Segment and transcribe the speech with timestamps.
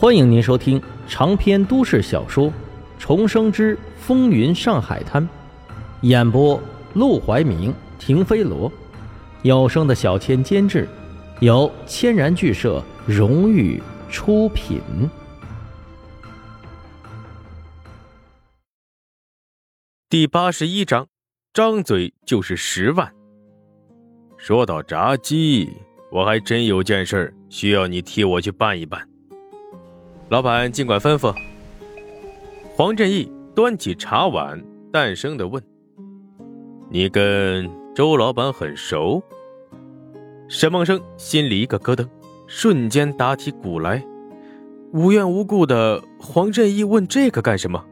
[0.00, 2.46] 欢迎您收听长篇都市小说
[2.98, 5.22] 《重生之风云上海滩》，
[6.00, 6.58] 演播：
[6.94, 8.72] 陆怀明、停飞罗，
[9.42, 10.88] 有声的小千监制，
[11.40, 13.78] 由千然剧社荣誉
[14.08, 14.80] 出品。
[20.08, 21.08] 第八十一章，
[21.52, 23.12] 张嘴就是十万。
[24.38, 25.68] 说到炸鸡，
[26.10, 29.09] 我还真有件事需要你替我去办一办。
[30.30, 31.34] 老板尽管吩咐。
[32.76, 34.62] 黄振义端起茶碗，
[34.92, 35.60] 淡声的问
[36.88, 39.20] ：“你跟周老板很熟？”
[40.48, 42.08] 沈梦生心里一个咯噔，
[42.46, 44.04] 瞬间打起鼓来。
[44.92, 47.84] 无缘无故的，黄振义问这个干什么？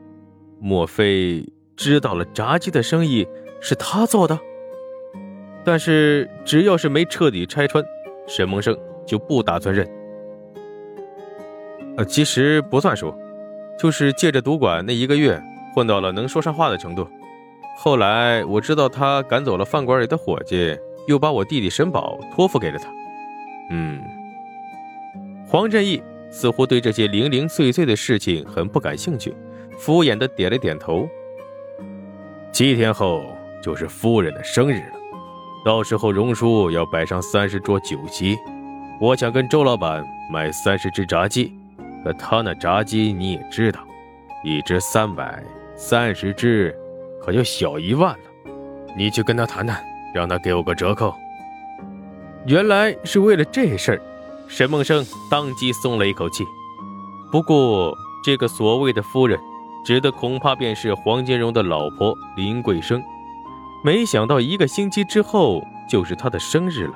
[0.60, 1.44] 莫非
[1.76, 3.26] 知道了炸鸡的生意
[3.60, 4.38] 是他做的？
[5.64, 7.84] 但是只要是没彻底拆穿，
[8.28, 9.88] 沈梦生就不打算认。
[11.98, 13.12] 呃，其实不算数，
[13.76, 15.42] 就是借着赌馆那一个月
[15.74, 17.04] 混到了能说上话的程度。
[17.76, 20.78] 后来我知道他赶走了饭馆里的伙计，
[21.08, 22.88] 又把我弟弟沈宝托付给了他。
[23.70, 24.00] 嗯，
[25.48, 26.00] 黄振义
[26.30, 29.34] 似乎对这些零零碎碎的事情很不感兴趣，
[29.76, 31.08] 敷衍的点了点头。
[32.52, 33.24] 七天后
[33.60, 34.94] 就是夫人的生日了，
[35.64, 38.38] 到时候荣叔要摆上三十桌酒席，
[39.00, 41.57] 我想跟周老板买三十只炸鸡。
[42.14, 43.80] 他那炸鸡你也知道，
[44.44, 45.42] 一只三百，
[45.76, 46.74] 三十只，
[47.22, 48.52] 可就小一万了。
[48.96, 49.84] 你去跟他谈谈，
[50.14, 51.14] 让他给我个折扣。
[52.46, 54.00] 原来是为了这事儿，
[54.48, 56.44] 沈梦生当即松了一口气。
[57.30, 59.38] 不过这个所谓的夫人，
[59.84, 63.02] 指的恐怕便是黄金荣的老婆林桂生。
[63.84, 66.94] 没想到一个星期之后就是他的生日了，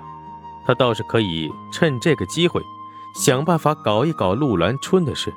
[0.67, 2.61] 他倒是可以趁这个机会。
[3.15, 5.33] 想办法搞一搞陆兰春的事。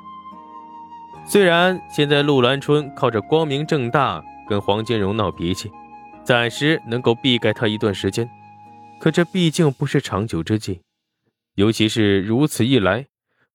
[1.26, 5.70] 虽然现在陆兰春靠着光明正大跟黄金荣闹脾气，
[6.24, 8.28] 暂时能够避开他一段时间，
[9.00, 10.80] 可这毕竟不是长久之计。
[11.54, 13.06] 尤其是如此一来，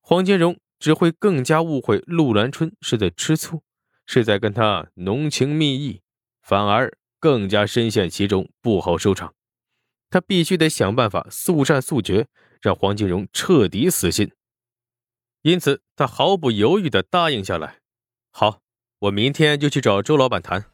[0.01, 3.61] 黄金荣只会更加误会陆兰春是在吃醋，
[4.05, 6.01] 是在跟他浓情蜜意，
[6.41, 9.33] 反而更加深陷其中，不好收场。
[10.09, 12.27] 他必须得想办法速战速决。
[12.61, 14.31] 让黄金荣彻底死心，
[15.41, 17.77] 因此他毫不犹豫地答应下来。
[18.31, 18.59] 好，
[18.99, 20.65] 我明天就去找周老板谈。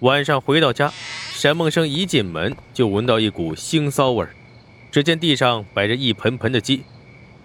[0.00, 4.34] 晚上回到家，沈梦生一进门就闻到一股腥臊味儿。
[4.90, 6.84] 只见地上摆着一盆盆的鸡，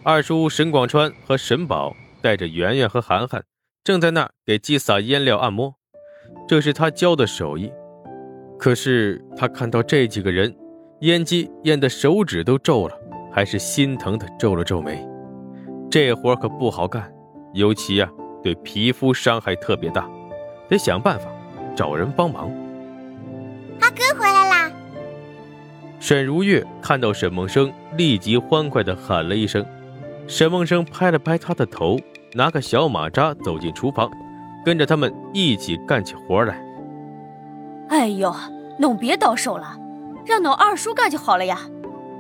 [0.04, 3.44] 二叔沈广川和沈宝带着圆圆和涵涵
[3.84, 5.76] 正在那给鸡撒腌料按摩，
[6.48, 7.72] 这是他教的手艺。
[8.58, 10.56] 可是他看到这几个人
[11.02, 12.98] 腌鸡腌的手指都皱了。
[13.36, 15.06] 还是心疼的皱了皱眉，
[15.92, 17.14] 这活可不好干，
[17.54, 18.10] 尤其呀
[18.42, 20.10] 对皮肤伤害特别大，
[20.70, 21.26] 得想办法
[21.76, 22.50] 找人帮忙。
[23.82, 24.72] 阿哥回来啦！
[26.00, 29.66] 沈如月看到沈梦生，立即欢快的喊了一声。
[30.28, 32.00] 沈梦生拍了拍他的头，
[32.36, 34.10] 拿个小马扎走进厨房，
[34.64, 36.64] 跟着他们一起干起活来。
[37.90, 38.34] 哎呦，
[38.80, 39.78] 弄别倒手了，
[40.26, 41.60] 让弄二叔干就好了呀！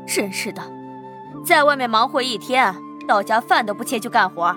[0.05, 0.61] 真是的。
[1.45, 2.73] 在外面忙活一天，
[3.07, 4.55] 到家饭都不切就干活，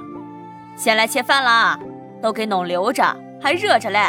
[0.74, 1.78] 先来切饭啦，
[2.22, 3.04] 都给弄留着，
[3.38, 4.00] 还热着嘞。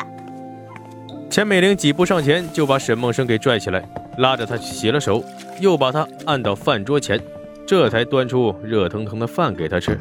[1.30, 3.84] 钱美玲几步上前就把沈梦生给拽起来，
[4.18, 5.22] 拉着他去洗了手，
[5.60, 7.22] 又把他按到饭桌前，
[7.68, 10.00] 这才端出热腾腾的饭给他吃。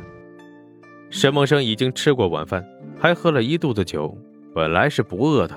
[1.11, 2.65] 沈梦生已经吃过晚饭，
[3.01, 4.17] 还喝了一肚子酒，
[4.55, 5.55] 本来是不饿的，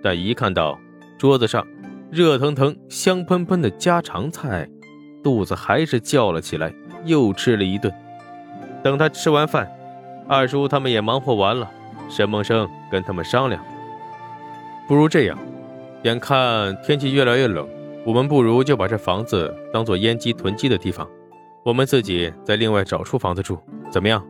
[0.00, 0.78] 但一看到
[1.18, 1.66] 桌子上
[2.08, 4.68] 热腾腾、香喷喷的家常菜。
[5.22, 6.72] 肚子还是叫了起来，
[7.04, 7.92] 又吃了一顿。
[8.82, 9.70] 等他吃完饭，
[10.28, 11.70] 二叔他们也忙活完了。
[12.10, 13.64] 沈梦生跟他们商量
[14.86, 15.38] ：“不如这样，
[16.02, 17.66] 眼看天气越来越冷，
[18.04, 21.08] 我们不如就把这房子当做烟鸡囤鸡的地方，
[21.64, 23.58] 我们自己再另外找处房子住，
[23.90, 24.26] 怎么样？”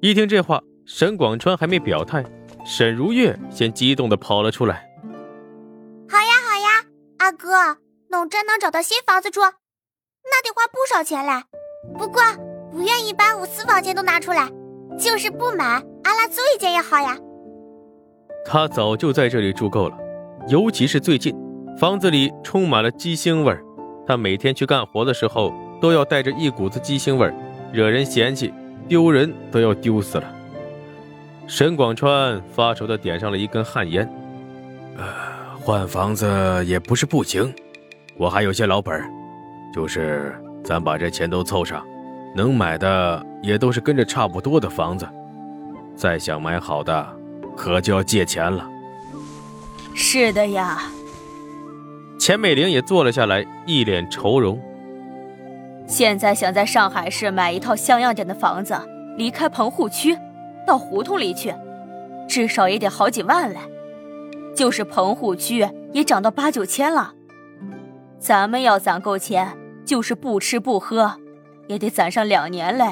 [0.00, 2.24] 一听这话，沈广川还没表态，
[2.64, 4.88] 沈如月先激动地跑了出来
[6.08, 6.84] ：“好呀，好呀，
[7.18, 7.78] 阿哥，
[8.10, 9.40] 农真能找到新房子住？”
[10.24, 11.42] 那得花不少钱嘞，
[11.98, 12.22] 不过
[12.72, 14.48] 不愿意把我私房钱都拿出来，
[14.98, 15.64] 就是不买，
[16.04, 17.16] 阿拉租一间也好呀。
[18.44, 19.96] 他早就在这里住够了，
[20.48, 21.34] 尤其是最近，
[21.78, 23.62] 房子里充满了鸡腥味儿，
[24.06, 27.34] 他每天去干活的时候都要带着一股子鸡腥味儿，
[27.72, 28.52] 惹人嫌弃，
[28.88, 30.34] 丢人都要丢死了。
[31.46, 34.10] 沈广川发愁的点上了一根旱烟，
[34.96, 35.04] 呃，
[35.60, 37.54] 换房子也不是不行，
[38.16, 39.10] 我还有些老本儿。
[39.74, 40.32] 就是
[40.62, 41.84] 咱把这钱都凑上，
[42.32, 45.04] 能买的也都是跟着差不多的房子，
[45.96, 47.04] 再想买好的，
[47.56, 48.70] 可就要借钱了。
[49.92, 50.80] 是的呀。
[52.20, 54.60] 钱美玲也坐了下来，一脸愁容。
[55.88, 58.80] 现在想在上海市买一套像样点的房子，
[59.16, 60.16] 离开棚户区，
[60.64, 61.52] 到胡同里去，
[62.28, 63.58] 至少也得好几万嘞。
[64.54, 67.14] 就是棚户区也涨到八九千了。
[68.20, 69.48] 咱们要攒够钱，
[69.84, 71.12] 就是不吃不喝，
[71.68, 72.84] 也得攒上两年嘞。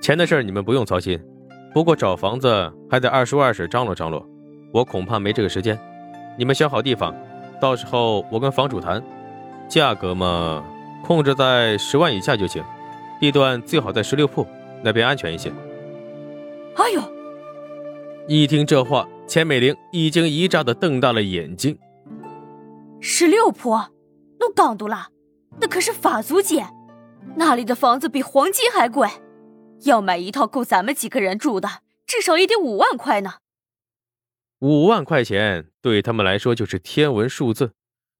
[0.00, 1.22] 钱的事你们不用操心，
[1.74, 4.26] 不过找房子还得二叔二婶张罗张罗，
[4.72, 5.78] 我恐怕没这个时间。
[6.38, 7.14] 你们选好地方，
[7.60, 9.02] 到时候我跟房主谈，
[9.68, 10.64] 价格嘛。
[11.02, 12.62] 控制在十万以下就行，
[13.18, 14.46] 地段最好在十六铺
[14.82, 15.50] 那边安全一些。
[16.76, 17.02] 哎呦！
[18.28, 21.76] 一听这话，钱美玲一惊一乍的瞪大了眼睛。
[23.00, 23.70] 十六铺，
[24.38, 25.08] 那港都了，
[25.60, 26.66] 那可是法租界，
[27.36, 29.08] 那里的房子比黄金还贵，
[29.82, 31.68] 要买一套够咱们几个人住的，
[32.06, 33.34] 至少也得五万块呢。
[34.60, 37.72] 五万块钱对他们来说就是天文数字，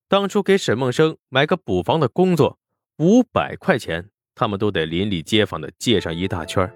[0.09, 2.59] 当初给沈梦生买个补房的工作。
[2.99, 6.71] 五百块钱，他们都得邻里街坊的借上一大圈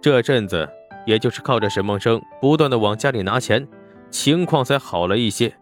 [0.00, 0.68] 这阵子，
[1.04, 3.66] 也就是靠着沈梦生不断的往家里拿钱，
[4.08, 5.52] 情况才好了一些。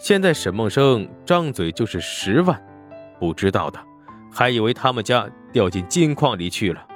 [0.00, 2.60] 现在沈梦生张嘴就是十万，
[3.18, 3.78] 不知道的
[4.30, 6.86] 还以为他们家掉进金矿里去了。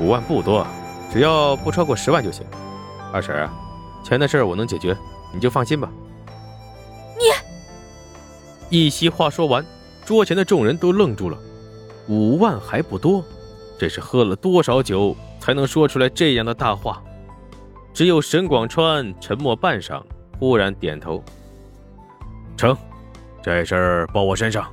[0.00, 0.66] 五万不多，
[1.12, 2.46] 只要不超过十万就行。
[3.12, 3.48] 二婶，
[4.04, 4.96] 钱的事我能解决，
[5.32, 5.90] 你就放心吧。
[8.70, 9.64] 你，一席话说完。
[10.04, 11.36] 桌前的众人都愣住了，
[12.08, 13.24] 五万还不多，
[13.76, 17.02] 这是喝了多少酒才能说出来这样的大话？
[17.92, 20.00] 只有沈广川沉默半晌，
[20.38, 21.24] 忽然点头
[22.56, 22.76] ：“成，
[23.42, 24.70] 这事儿包我身上。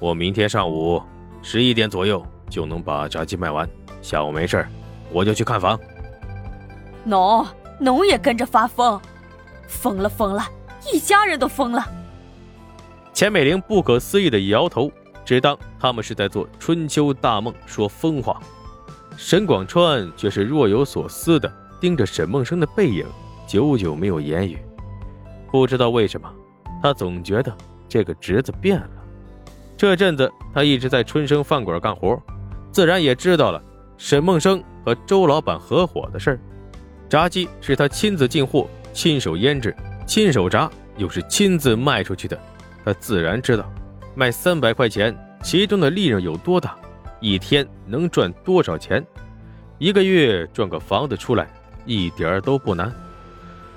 [0.00, 1.00] 我明天上午
[1.42, 3.68] 十一点左右就能把炸鸡卖完。
[4.02, 4.66] 下午没事
[5.12, 5.78] 我就去看房。”
[7.04, 7.46] 农
[7.78, 9.00] 农也跟着发疯，
[9.68, 10.42] 疯了疯了，
[10.92, 11.86] 一家人都疯了。
[13.12, 14.90] 钱美玲不可思议的摇头，
[15.24, 18.40] 只当他们是在做春秋大梦，说疯话。
[19.16, 23.04] 沈广川却是若有所思的盯着沈梦生的背影，
[23.46, 24.58] 久久没有言语。
[25.50, 26.30] 不知道为什么，
[26.82, 27.54] 他总觉得
[27.88, 28.90] 这个侄子变了。
[29.80, 32.22] 这阵子他一直在春生饭馆干活，
[32.70, 33.62] 自然也知道了
[33.96, 36.40] 沈梦生和周老板合伙的事儿。
[37.08, 39.74] 炸鸡是他亲自进货、亲手腌制、
[40.06, 42.38] 亲手炸，又是亲自卖出去的。
[42.84, 43.64] 他自然知道，
[44.14, 46.76] 卖三百块钱，其中的利润有多大，
[47.18, 49.02] 一天能赚多少钱，
[49.78, 51.48] 一个月赚个房子出来，
[51.86, 52.92] 一点都不难。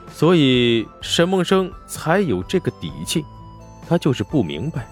[0.09, 3.23] 所以沈梦生才有这个底气。
[3.87, 4.85] 他就是不明白，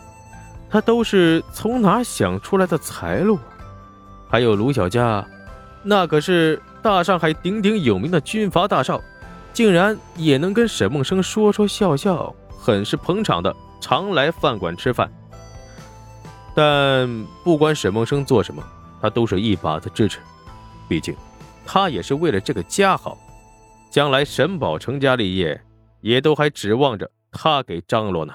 [0.71, 3.37] 他都是从哪想出来的财路？
[4.29, 5.27] 还有卢小佳，
[5.83, 9.01] 那可是大上海鼎鼎有名的军阀大少，
[9.51, 13.53] 竟然也能跟沈梦生说说笑笑，很是捧场的。
[13.81, 15.11] 常来饭馆吃饭，
[16.53, 18.63] 但不管沈梦生做什么，
[19.01, 20.19] 他都是一把子支持。
[20.87, 21.15] 毕竟，
[21.65, 23.17] 他也是为了这个家好，
[23.89, 25.59] 将来沈宝成家立业，
[26.01, 28.33] 也都还指望着他给张罗呢。